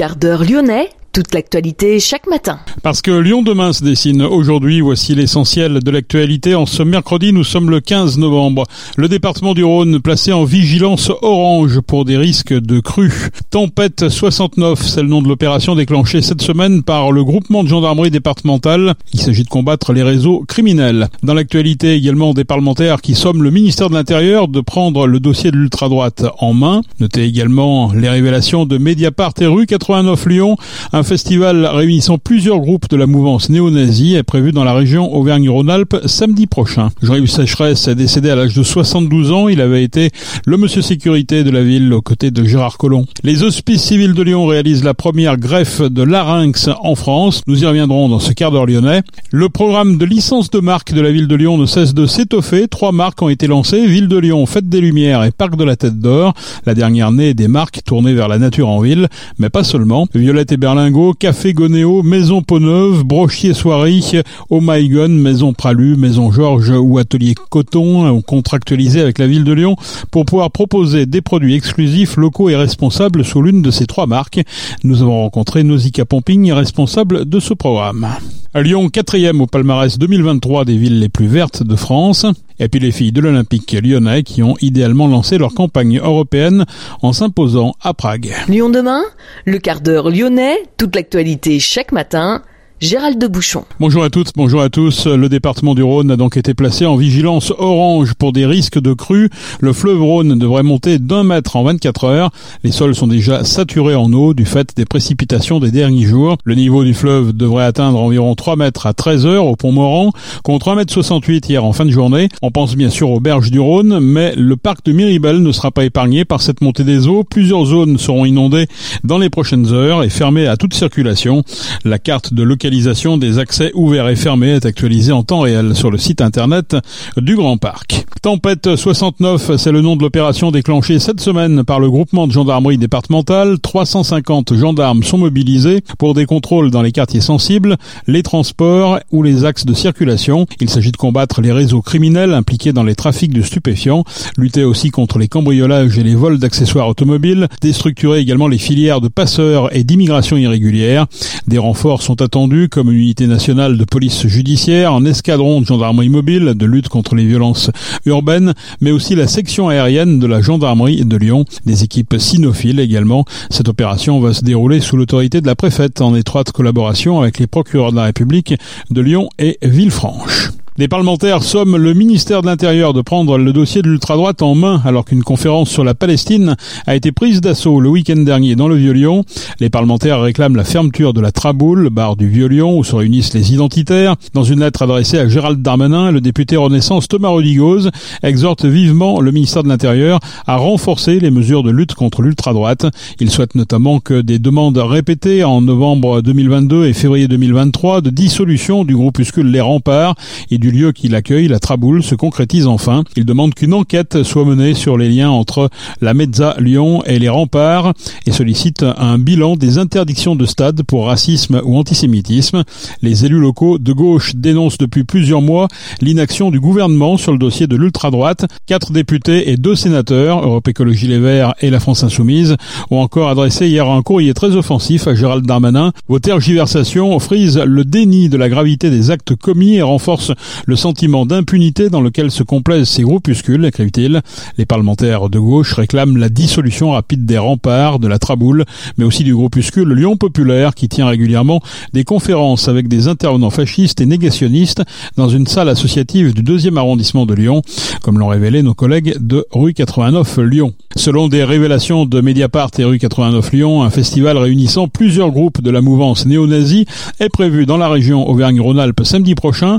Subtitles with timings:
[0.00, 2.60] Quart d'heure lyonnais toute l'actualité chaque matin.
[2.82, 6.54] Parce que Lyon demain se dessine aujourd'hui, voici l'essentiel de l'actualité.
[6.54, 8.64] En ce mercredi, nous sommes le 15 novembre.
[8.96, 13.30] Le département du Rhône placé en vigilance orange pour des risques de crue.
[13.50, 18.10] Tempête 69, c'est le nom de l'opération déclenchée cette semaine par le groupement de gendarmerie
[18.10, 18.94] départementale.
[19.12, 21.08] Il s'agit de combattre les réseaux criminels.
[21.22, 25.50] Dans l'actualité également des parlementaires qui somment le ministère de l'Intérieur de prendre le dossier
[25.50, 26.82] de l'ultra-droite en main.
[27.00, 30.56] Notez également les révélations de Mediapart et rue 89 Lyon.
[31.02, 36.46] Festival réunissant plusieurs groupes de la mouvance néo-nazie est prévu dans la région Auvergne-Rhône-Alpes samedi
[36.46, 36.90] prochain.
[37.02, 39.48] Jean-Yves Sécheresse est décédé à l'âge de 72 ans.
[39.48, 40.10] Il avait été
[40.46, 43.06] le monsieur sécurité de la ville aux côtés de Gérard Collomb.
[43.22, 47.42] Les hospices civils de Lyon réalisent la première greffe de larynx en France.
[47.46, 49.02] Nous y reviendrons dans ce quart d'heure lyonnais.
[49.30, 52.68] Le programme de licence de marque de la ville de Lyon ne cesse de s'étoffer.
[52.68, 53.86] Trois marques ont été lancées.
[53.86, 56.34] Ville de Lyon, Fête des Lumières et Parc de la Tête d'Or.
[56.66, 60.06] La dernière née des marques tournées vers la nature en ville, mais pas seulement.
[60.14, 64.00] Violette et Berlin Café Gonéo, Maison Peau-Neuve, Brochier Soirée,
[64.48, 69.44] Oh My Gun, Maison Pralu, Maison Georges ou Atelier Coton ont contractualisé avec la ville
[69.44, 69.76] de Lyon
[70.10, 74.40] pour pouvoir proposer des produits exclusifs, locaux et responsables sous l'une de ces trois marques.
[74.82, 78.08] Nous avons rencontré Nausicaa Pomping, responsable de ce programme.
[78.56, 82.26] Lyon, quatrième au palmarès 2023 des villes les plus vertes de France.
[82.58, 86.66] Et puis les filles de l'Olympique lyonnais qui ont idéalement lancé leur campagne européenne
[87.00, 88.34] en s'imposant à Prague.
[88.48, 89.00] Lyon demain,
[89.46, 92.42] le quart d'heure lyonnais, toute l'actualité chaque matin
[92.80, 93.64] Gérald de Bouchon.
[93.78, 95.06] Bonjour à toutes, bonjour à tous.
[95.06, 98.94] Le département du Rhône a donc été placé en vigilance orange pour des risques de
[98.94, 99.28] crue.
[99.60, 102.30] Le fleuve Rhône devrait monter d'un mètre en 24 heures.
[102.64, 106.38] Les sols sont déjà saturés en eau du fait des précipitations des derniers jours.
[106.44, 110.12] Le niveau du fleuve devrait atteindre environ 3 mètres à 13 heures au pont Moran,
[110.42, 112.30] contre 1 mètre 68 hier en fin de journée.
[112.40, 115.70] On pense bien sûr aux berges du Rhône, mais le parc de Miribel ne sera
[115.70, 117.24] pas épargné par cette montée des eaux.
[117.24, 118.68] Plusieurs zones seront inondées
[119.04, 121.44] dans les prochaines heures et fermées à toute circulation.
[121.84, 125.90] La carte de localisation des accès ouverts et fermés est actualisée en temps réel sur
[125.90, 126.76] le site internet
[127.16, 128.06] du Grand Parc.
[128.22, 132.78] Tempête 69, c'est le nom de l'opération déclenchée cette semaine par le groupement de gendarmerie
[132.78, 133.58] départementale.
[133.58, 137.76] 350 gendarmes sont mobilisés pour des contrôles dans les quartiers sensibles,
[138.06, 140.46] les transports ou les axes de circulation.
[140.60, 144.04] Il s'agit de combattre les réseaux criminels impliqués dans les trafics de stupéfiants,
[144.36, 149.08] lutter aussi contre les cambriolages et les vols d'accessoires automobiles, déstructurer également les filières de
[149.08, 151.06] passeurs et d'immigration irrégulière.
[151.48, 156.54] Des renforts sont attendus comme unité nationale de police judiciaire, un escadron de gendarmerie mobile
[156.54, 157.70] de lutte contre les violences
[158.06, 163.24] urbaines, mais aussi la section aérienne de la gendarmerie de Lyon, des équipes cynophiles également.
[163.50, 167.46] Cette opération va se dérouler sous l'autorité de la préfète en étroite collaboration avec les
[167.46, 168.54] procureurs de la République
[168.90, 170.50] de Lyon et Villefranche.
[170.80, 174.80] Les parlementaires somment le ministère de l'Intérieur de prendre le dossier de l'ultra-droite en main
[174.86, 178.76] alors qu'une conférence sur la Palestine a été prise d'assaut le week-end dernier dans le
[178.76, 179.24] Vieux-Lyon.
[179.58, 183.52] Les parlementaires réclament la fermeture de la Traboule, bar du Vieux-Lyon où se réunissent les
[183.52, 184.16] identitaires.
[184.32, 187.90] Dans une lettre adressée à Gérald Darmanin, le député Renaissance Thomas Rodigoz
[188.22, 192.86] exhorte vivement le ministère de l'Intérieur à renforcer les mesures de lutte contre l'ultra-droite.
[193.20, 198.84] Il souhaite notamment que des demandes répétées en novembre 2022 et février 2023 de dissolution
[198.84, 200.14] du groupuscule Les Remparts
[200.50, 203.04] et du lieu qui l'accueille, la Traboule, se concrétise enfin.
[203.16, 205.70] Il demande qu'une enquête soit menée sur les liens entre
[206.00, 207.92] la Mezza Lyon et les remparts
[208.26, 212.64] et sollicite un bilan des interdictions de stade pour racisme ou antisémitisme.
[213.02, 215.68] Les élus locaux de gauche dénoncent depuis plusieurs mois
[216.00, 218.46] l'inaction du gouvernement sur le dossier de l'ultra-droite.
[218.66, 222.56] Quatre députés et deux sénateurs, Europe Écologie Les Verts et la France Insoumise,
[222.90, 225.92] ont encore adressé hier un courrier très offensif à Gérald Darmanin.
[226.08, 230.32] Vos tergiversations frisent le déni de la gravité des actes commis et renforcent
[230.66, 234.22] le sentiment d'impunité dans lequel se complaisent ces groupuscules, écrivent-ils.
[234.58, 238.64] Les parlementaires de gauche réclament la dissolution rapide des remparts, de la Traboule,
[238.98, 241.60] mais aussi du groupuscule Lyon Populaire qui tient régulièrement
[241.92, 244.82] des conférences avec des intervenants fascistes et négationnistes
[245.16, 247.62] dans une salle associative du deuxième arrondissement de Lyon,
[248.02, 250.74] comme l'ont révélé nos collègues de rue 89 Lyon.
[250.96, 255.70] Selon des révélations de Mediapart et rue 89 Lyon, un festival réunissant plusieurs groupes de
[255.70, 256.86] la mouvance néo-nazie
[257.20, 259.78] est prévu dans la région Auvergne-Rhône-Alpes samedi prochain.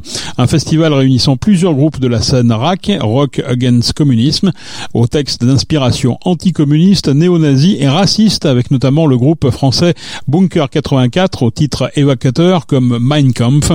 [0.70, 4.52] Réunissant plusieurs groupes de la scène RAC, Rock Against Communism,
[4.94, 9.94] au texte d'inspiration anticommuniste, néo-nazi et raciste, avec notamment le groupe français
[10.28, 13.72] Bunker 84 au titre évocateur comme Mein Kampf.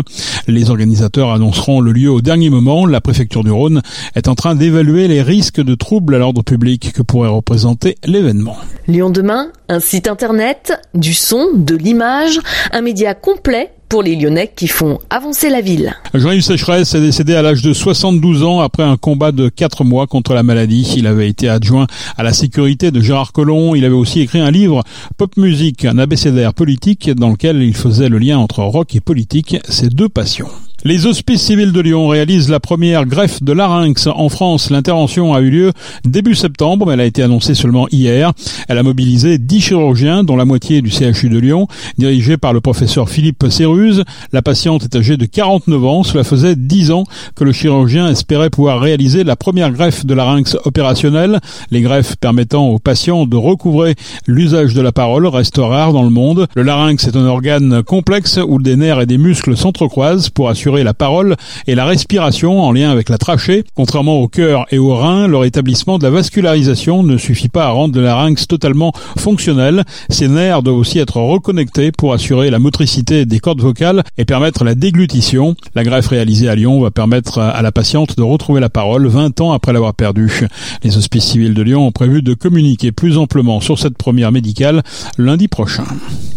[0.46, 2.86] Les organisateurs annonceront le lieu au dernier moment.
[2.86, 3.82] La préfecture du Rhône
[4.14, 8.56] est en train d'évaluer les risques de troubles à l'ordre public que pourrait représenter l'événement.
[8.88, 12.40] Lyon demain, un site internet, du son, de l'image,
[12.72, 15.94] un média complet pour les Lyonnais qui font avancer la ville.
[16.14, 20.06] Jean-Yves Sécheresse est décédé à l'âge de 72 ans après un combat de 4 mois
[20.06, 20.94] contre la maladie.
[20.96, 21.86] Il avait été adjoint
[22.16, 23.74] à la sécurité de Gérard Collomb.
[23.74, 24.82] Il avait aussi écrit un livre,
[25.16, 29.56] Pop Music, un abécédaire politique, dans lequel il faisait le lien entre rock et politique,
[29.68, 30.48] ses deux passions.
[30.86, 34.70] Les hospices civils de Lyon réalisent la première greffe de larynx en France.
[34.70, 35.72] L'intervention a eu lieu
[36.04, 38.32] début septembre, mais elle a été annoncée seulement hier.
[38.68, 41.66] Elle a mobilisé 10 chirurgiens, dont la moitié du CHU de Lyon,
[41.98, 44.04] dirigé par le professeur Philippe Céruse.
[44.32, 46.04] La patiente est âgée de 49 ans.
[46.04, 47.02] Cela faisait 10 ans
[47.34, 51.40] que le chirurgien espérait pouvoir réaliser la première greffe de larynx opérationnelle.
[51.72, 53.96] Les greffes permettant aux patients de recouvrer
[54.28, 56.46] l'usage de la parole restent rares dans le monde.
[56.54, 60.75] Le larynx est un organe complexe où des nerfs et des muscles s'entrecroisent pour assurer
[60.84, 61.36] la parole
[61.66, 63.64] et la respiration en lien avec la trachée.
[63.74, 67.70] Contrairement au cœur et au rein, le rétablissement de la vascularisation ne suffit pas à
[67.70, 69.84] rendre le larynx totalement fonctionnel.
[70.08, 74.64] Ces nerfs doivent aussi être reconnectés pour assurer la motricité des cordes vocales et permettre
[74.64, 75.56] la déglutition.
[75.74, 79.40] La greffe réalisée à Lyon va permettre à la patiente de retrouver la parole 20
[79.40, 80.46] ans après l'avoir perdue.
[80.82, 84.82] Les hospices civils de Lyon ont prévu de communiquer plus amplement sur cette première médicale
[85.18, 85.84] lundi prochain.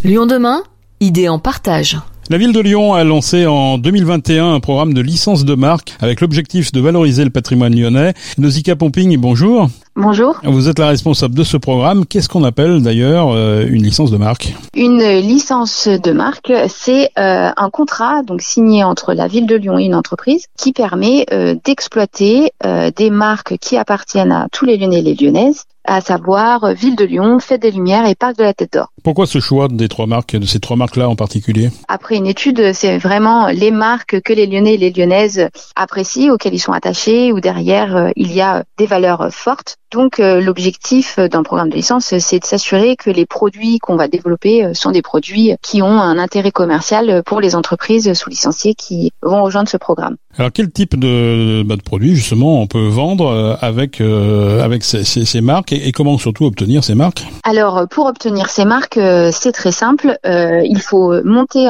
[0.03, 0.63] Lyon demain,
[0.99, 1.97] idée en partage.
[2.31, 6.21] La ville de Lyon a lancé en 2021 un programme de licence de marque avec
[6.21, 8.13] l'objectif de valoriser le patrimoine lyonnais.
[8.37, 9.67] Nausicaa Pomping, bonjour.
[9.95, 10.39] Bonjour.
[10.43, 12.05] Vous êtes la responsable de ce programme.
[12.05, 14.53] Qu'est-ce qu'on appelle d'ailleurs euh, une licence de marque?
[14.75, 19.79] Une licence de marque, c'est euh, un contrat donc signé entre la ville de Lyon
[19.79, 22.51] et une entreprise qui permet euh, d'exploiter
[22.95, 27.05] des marques qui appartiennent à tous les Lyonnais et les Lyonnaises à savoir Ville de
[27.05, 28.91] Lyon, Fête des Lumières et Parc de la Tête d'Or.
[29.03, 31.69] Pourquoi ce choix des trois marques, de ces trois marques-là en particulier?
[31.87, 36.53] Après une étude, c'est vraiment les marques que les Lyonnais et les Lyonnaises apprécient, auxquelles
[36.53, 39.77] ils sont attachés, où derrière euh, il y a des valeurs fortes.
[39.91, 44.07] Donc euh, l'objectif d'un programme de licence, c'est de s'assurer que les produits qu'on va
[44.07, 48.75] développer euh, sont des produits qui ont un intérêt commercial pour les entreprises sous licenciées
[48.75, 50.15] qui vont rejoindre ce programme.
[50.37, 55.25] Alors quel type de, bah, de produits justement on peut vendre avec avec ces, ces,
[55.25, 57.25] ces marques et, comment surtout obtenir ces marques?
[57.43, 60.17] Alors pour obtenir ces marques, c'est très simple.
[60.23, 61.69] il faut monter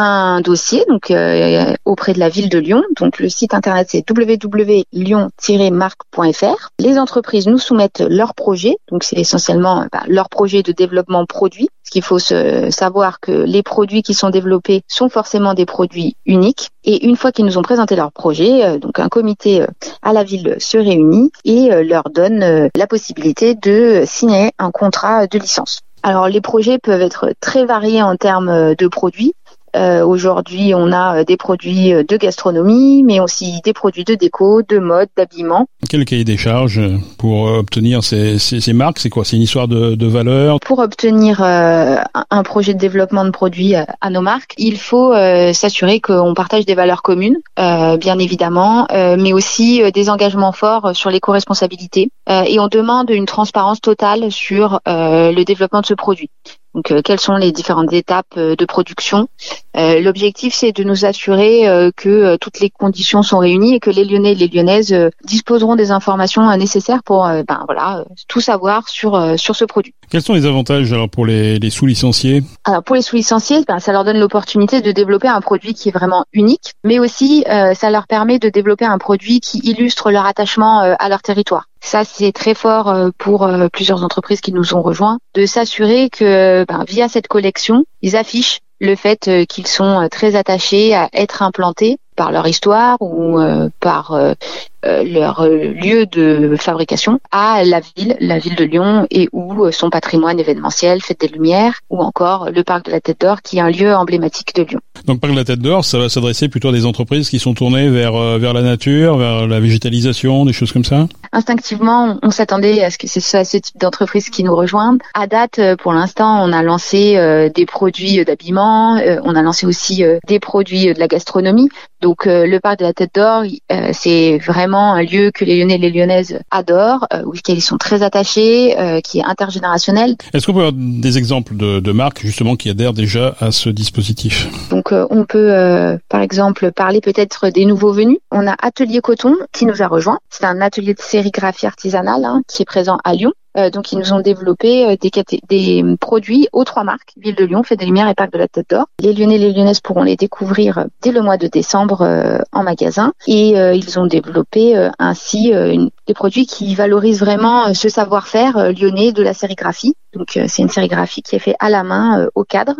[0.00, 2.82] un dossier donc euh, auprès de la ville de Lyon.
[2.98, 6.70] Donc le site internet c'est www.lyon-marque.fr.
[6.78, 11.68] Les entreprises nous soumettent leurs projets, donc c'est essentiellement bah, leur projet de développement produit.
[11.84, 16.16] Ce qu'il faut se savoir que les produits qui sont développés sont forcément des produits
[16.24, 16.70] uniques.
[16.84, 19.66] Et une fois qu'ils nous ont présenté leur projet, euh, donc un comité euh,
[20.02, 25.38] à la ville se réunit et leur donne la possibilité de signer un contrat de
[25.38, 25.80] licence.
[26.02, 29.34] Alors les projets peuvent être très variés en termes de produits.
[29.76, 34.14] Euh, Aujourd'hui, on a euh, des produits euh, de gastronomie, mais aussi des produits de
[34.14, 35.66] déco, de mode, d'habillement.
[35.88, 36.80] Quel cahier des charges
[37.18, 38.98] pour euh, obtenir ces, ces, ces marques?
[38.98, 39.24] C'est quoi?
[39.24, 40.58] C'est une histoire de, de, valeur?
[40.60, 41.96] Pour obtenir euh,
[42.30, 45.12] un projet de développement de produits à nos marques, il faut
[45.52, 52.10] s'assurer qu'on partage des valeurs communes, bien évidemment, mais aussi des engagements forts sur l'éco-responsabilité.
[52.28, 56.30] et on demande une transparence totale sur le développement de ce produit.
[56.74, 59.28] Donc, euh, quelles sont les différentes étapes euh, de production?
[59.76, 64.04] Euh, L'objectif, c'est de nous assurer que toutes les conditions sont réunies et que les
[64.04, 64.94] Lyonnais et les Lyonnaises
[65.24, 69.94] disposeront des informations nécessaires pour, ben voilà, tout savoir sur sur ce produit.
[70.10, 72.42] Quels sont les avantages alors pour les, les sous-licenciés?
[72.64, 75.92] Alors pour les sous-licenciés, ben, ça leur donne l'opportunité de développer un produit qui est
[75.92, 80.80] vraiment unique, mais aussi ça leur permet de développer un produit qui illustre leur attachement
[80.80, 81.66] à leur territoire.
[81.82, 86.10] Ça, c'est très fort euh, pour euh, plusieurs entreprises qui nous ont rejoints, de s'assurer
[86.10, 91.08] que ben, via cette collection, ils affichent le fait euh, qu'ils sont très attachés à
[91.12, 93.38] être implantés par leur histoire ou
[93.80, 94.34] par euh,
[94.82, 99.72] leur euh, lieu de fabrication à la ville, la ville de Lyon, et où euh,
[99.72, 103.58] son patrimoine événementiel, Fête des Lumières, ou encore le parc de la Tête d'Or, qui
[103.58, 104.80] est un lieu emblématique de Lyon.
[105.06, 107.54] Donc, parc de la Tête d'Or, ça va s'adresser plutôt à des entreprises qui sont
[107.54, 111.06] tournées vers vers la nature, vers la végétalisation, des choses comme ça?
[111.32, 114.98] Instinctivement, on s'attendait à ce que c'est ce type d'entreprise qui nous rejoignent.
[115.14, 120.40] À date, pour l'instant, on a lancé des produits d'habillement, on a lancé aussi des
[120.40, 121.68] produits de la gastronomie.
[122.02, 123.44] Donc, le parc de la Tête d'Or,
[123.92, 127.78] c'est vraiment un lieu que les Lyonnais et les Lyonnaises adorent, euh, auquel ils sont
[127.78, 130.16] très attachés, euh, qui est intergénérationnel.
[130.32, 134.48] Est-ce qu'on peut avoir des exemples de, marques justement qui adhèrent déjà à ce dispositif?
[134.70, 138.18] Donc euh, on peut par exemple parler peut-être des nouveaux venus.
[138.30, 140.18] On a Atelier Coton qui nous a rejoint.
[140.30, 143.32] C'est un atelier de sérigraphie artisanale hein, qui est présent à Lyon.
[143.56, 145.10] Euh, donc ils nous ont développé euh, des,
[145.48, 148.46] des, produits aux trois marques, Ville de Lyon, Fête des Lumières et Parc de la
[148.46, 148.86] Tête d'Or.
[149.00, 152.62] Les Lyonnais et les Lyonnaises pourront les découvrir euh, dès le mois de décembre en
[152.62, 153.12] magasin.
[153.26, 159.34] Et ils ont développé ainsi des produits qui valorisent vraiment ce savoir-faire lyonnais de la
[159.34, 159.94] sérigraphie.
[160.14, 162.74] Donc c'est une sérigraphie qui est faite à la main au cadre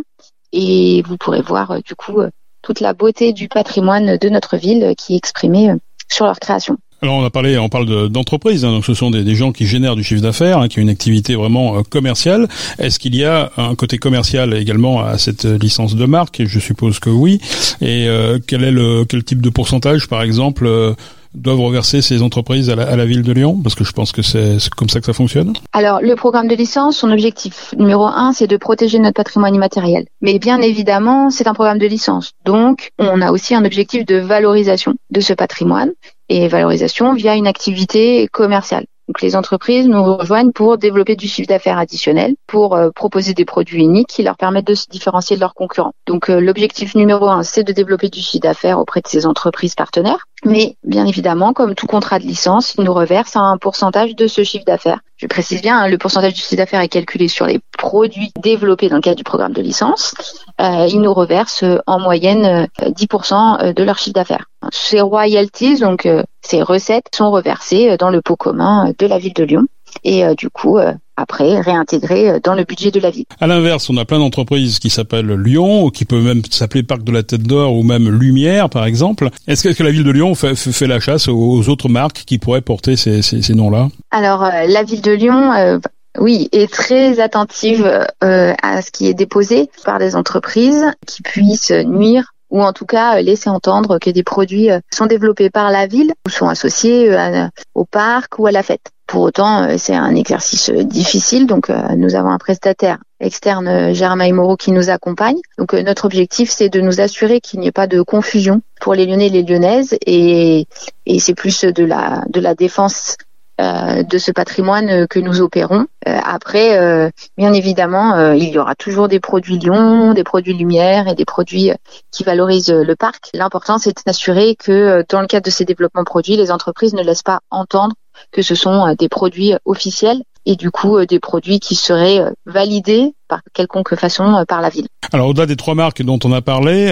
[0.53, 2.21] et vous pourrez voir du coup
[2.63, 5.75] toute la beauté du patrimoine de notre ville qui est exprimée
[6.09, 6.77] sur leur création.
[7.03, 9.97] Alors on a parlé, on parle d'entreprises, hein, donc ce sont des, gens qui génèrent
[9.97, 12.47] du chiffre d'affaires, hein, qui ont une activité vraiment euh, commerciale.
[12.79, 16.43] Est-ce qu'il y a un côté commercial également à cette licence de marque?
[16.45, 17.41] Je suppose que oui.
[17.81, 20.93] Et euh, quel est le quel type de pourcentage, par exemple euh,
[21.33, 23.61] doivent reverser ces entreprises à la, à la, ville de Lyon?
[23.63, 25.55] Parce que je pense que c'est comme ça que ça fonctionne.
[25.73, 30.07] Alors, le programme de licence, son objectif numéro un, c'est de protéger notre patrimoine immatériel.
[30.21, 32.33] Mais bien évidemment, c'est un programme de licence.
[32.45, 35.93] Donc, on a aussi un objectif de valorisation de ce patrimoine
[36.31, 38.87] et valorisation via une activité commerciale.
[39.11, 43.45] Donc les entreprises nous rejoignent pour développer du chiffre d'affaires additionnel, pour euh, proposer des
[43.45, 45.91] produits uniques qui leur permettent de se différencier de leurs concurrents.
[46.07, 49.75] Donc euh, l'objectif numéro un, c'est de développer du chiffre d'affaires auprès de ces entreprises
[49.75, 50.29] partenaires.
[50.45, 54.45] Mais bien évidemment, comme tout contrat de licence, ils nous reversent un pourcentage de ce
[54.45, 55.01] chiffre d'affaires.
[55.17, 58.89] Je précise bien, hein, le pourcentage du chiffre d'affaires est calculé sur les produits développés
[58.89, 60.15] dans le cadre du programme de licence.
[60.61, 64.47] Euh, ils nous reversent en moyenne 10% de leur chiffre d'affaires.
[64.71, 66.07] Ces royalties, donc
[66.43, 69.67] ces recettes, sont reversées euh, dans le pot commun euh, de la ville de Lyon
[70.05, 70.79] et du coup
[71.17, 73.25] après réintégrées dans le budget de la ville.
[73.41, 77.03] À l'inverse, on a plein d'entreprises qui s'appellent Lyon, ou qui peuvent même s'appeler Parc
[77.03, 79.31] de la Tête d'Or ou même Lumière par exemple.
[79.49, 82.61] Est-ce que la ville de Lyon fait, fait la chasse aux autres marques qui pourraient
[82.61, 83.89] porter ces, ces, ces noms-là?
[84.13, 85.81] Alors la ville de Lyon
[86.19, 87.87] oui, est très attentive
[88.25, 92.87] euh, à ce qui est déposé par des entreprises qui puissent nuire ou en tout
[92.87, 96.49] cas euh, laisser entendre que des produits euh, sont développés par la ville ou sont
[96.49, 98.91] associés euh, au parc ou à la fête.
[99.07, 104.71] Pour autant, c'est un exercice difficile, donc nous avons un prestataire externe, Germain Moreau, qui
[104.71, 105.39] nous accompagne.
[105.59, 109.07] Donc notre objectif, c'est de nous assurer qu'il n'y ait pas de confusion pour les
[109.07, 110.69] Lyonnais et les Lyonnaises, et,
[111.07, 113.17] et c'est plus de la de la défense
[113.61, 115.87] de ce patrimoine que nous opérons.
[116.09, 121.09] Euh, après, euh, bien évidemment, il y aura toujours des produits Lyon, des produits Lumière
[121.09, 121.71] et des produits
[122.11, 123.31] qui valorisent le parc.
[123.35, 127.23] L'important, c'est d'assurer que dans le cadre de ces développements produits, les entreprises ne laissent
[127.23, 127.95] pas entendre
[128.33, 132.31] que ce sont des produits officiels et du coup euh, des produits qui seraient euh,
[132.47, 134.87] validés par quelconque façon euh, par la ville.
[135.13, 136.83] Alors au-delà des trois marques dont on a parlé,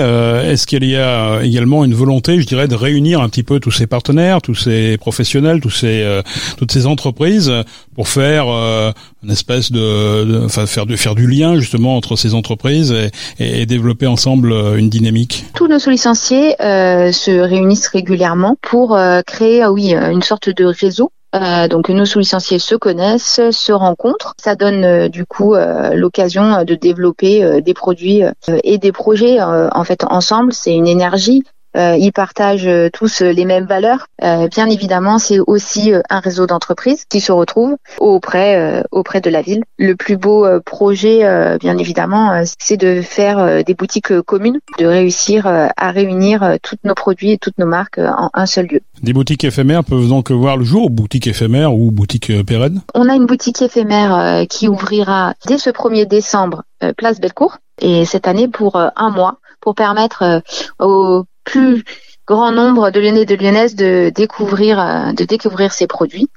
[0.45, 3.71] est-ce qu'il y a également une volonté, je dirais, de réunir un petit peu tous
[3.71, 6.21] ces partenaires, tous ces professionnels, tous ces
[6.57, 7.52] toutes ces entreprises
[7.95, 12.93] pour faire une espèce de, enfin faire de faire du lien justement entre ces entreprises
[13.38, 15.45] et, et, développer ensemble une dynamique?
[15.55, 21.90] Tous nos licenciés se réunissent régulièrement pour créer, oui, une sorte de réseau euh, donc
[21.90, 24.35] nos sous-licenciés se connaissent, se rencontrent.
[24.42, 28.23] Ça donne euh, du coup euh, l'occasion de développer des produits
[28.64, 30.52] et des projets en fait ensemble.
[30.52, 31.44] C'est une énergie
[31.75, 34.06] ils partagent euh, tous les mêmes valeurs.
[34.22, 39.42] Euh, bien évidemment, c'est aussi un réseau d'entreprises qui se retrouvent auprès auprès de la
[39.42, 39.62] ville.
[39.78, 41.20] Le plus beau projet,
[41.58, 47.32] bien évidemment, c'est de faire des boutiques communes, de réussir à réunir tous nos produits
[47.32, 48.80] et toutes nos marques en un seul lieu.
[49.02, 52.82] Des boutiques éphémères peuvent donc voir le jour, boutiques éphémères ou boutiques pérennes?
[52.94, 56.64] On a une boutique éphémère qui ouvrira dès ce 1er décembre,
[56.96, 60.42] place Bellecour, et cette année pour un mois, pour permettre
[60.78, 61.83] aux plus
[62.26, 66.28] grand nombre de Lyonnais et de Lyonnaises de découvrir euh, de découvrir ces produits.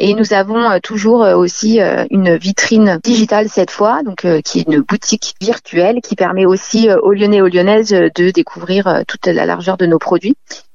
[0.00, 1.78] Et nous avons euh, toujours euh, aussi
[2.10, 7.12] une vitrine digitale cette fois, donc qui est une boutique virtuelle qui permet aussi aux
[7.12, 10.34] Lyonnais et aux Lyonnaises de découvrir toute la largeur de nos produits.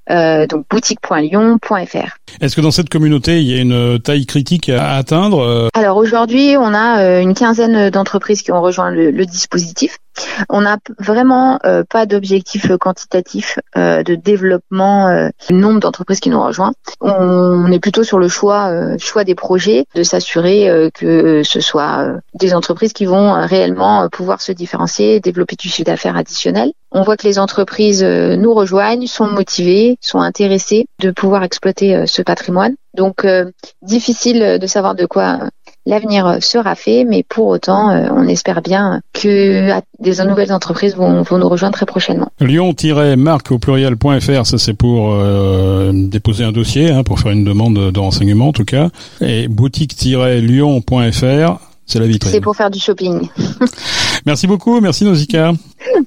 [0.09, 2.17] Euh, donc boutique.lyon.fr.
[2.39, 6.55] Est-ce que dans cette communauté, il y a une taille critique à atteindre Alors aujourd'hui,
[6.57, 9.97] on a une quinzaine d'entreprises qui ont rejoint le, dispositif.
[10.49, 16.29] On n'a vraiment euh, pas d'objectif quantitatif euh, de développement euh, du nombre d'entreprises qui
[16.29, 16.73] nous rejoignent.
[16.99, 22.53] On est plutôt sur le choix, choix des projets, de s'assurer que ce soit des
[22.53, 26.71] entreprises qui vont réellement pouvoir se différencier, développer du chiffre d'affaires additionnel.
[26.91, 32.20] On voit que les entreprises nous rejoignent, sont motivées, sont intéressées de pouvoir exploiter ce
[32.23, 32.75] patrimoine.
[32.95, 33.25] Donc
[33.81, 35.39] difficile de savoir de quoi
[35.85, 41.23] l'avenir sera fait, mais pour autant, euh, on espère bien que des nouvelles entreprises vont,
[41.23, 42.29] vont nous rejoindre très prochainement.
[42.39, 47.91] Lyon-marque au pluriel.fr, ça c'est pour euh, déposer un dossier, hein, pour faire une demande
[47.91, 48.89] de renseignement en tout cas.
[49.21, 52.31] Et boutique-lyon.fr, c'est la vitrine.
[52.31, 53.27] C'est pour faire du shopping.
[54.25, 55.53] merci beaucoup, merci Nausicaa.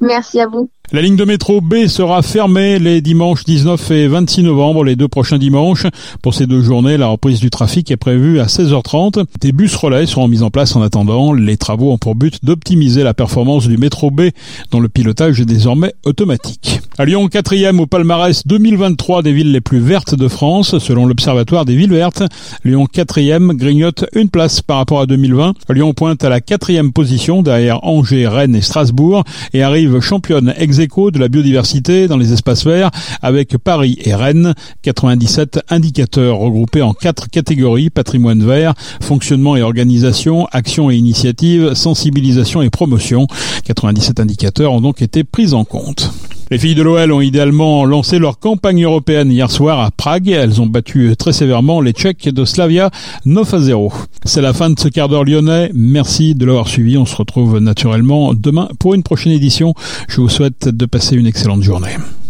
[0.00, 0.70] Merci à vous.
[0.92, 5.08] La ligne de métro B sera fermée les dimanches 19 et 26 novembre, les deux
[5.08, 5.86] prochains dimanches.
[6.20, 9.24] Pour ces deux journées, la reprise du trafic est prévue à 16h30.
[9.40, 11.32] Des bus relais seront mis en place en attendant.
[11.32, 14.24] Les travaux ont pour but d'optimiser la performance du métro B,
[14.72, 16.80] dont le pilotage est désormais automatique.
[16.98, 21.64] À Lyon, quatrième au palmarès 2023 des villes les plus vertes de France, selon l'Observatoire
[21.64, 22.22] des villes vertes.
[22.62, 25.54] Lyon, quatrième, grignote une place par rapport à 2020.
[25.70, 29.24] Lyon pointe à la quatrième position derrière Angers, Rennes et Strasbourg
[29.54, 32.90] et arrive championne ex de la biodiversité dans les espaces verts
[33.22, 34.54] avec Paris et Rennes.
[34.82, 42.60] 97 indicateurs regroupés en quatre catégories patrimoine vert, fonctionnement et organisation, action et initiative, sensibilisation
[42.60, 43.26] et promotion.
[43.64, 46.12] 97 indicateurs ont donc été pris en compte.
[46.50, 50.28] Les filles de l'OL ont idéalement lancé leur campagne européenne hier soir à Prague.
[50.28, 52.90] Elles ont battu très sévèrement les Tchèques de Slavia
[53.24, 53.92] 9 à 0.
[54.26, 55.70] C'est la fin de ce quart d'heure lyonnais.
[55.72, 56.98] Merci de l'avoir suivi.
[56.98, 59.72] On se retrouve naturellement demain pour une prochaine édition.
[60.06, 60.28] Je vous
[60.68, 61.96] de passer une excellente journée.